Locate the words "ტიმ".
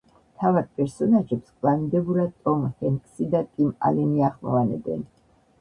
3.51-3.71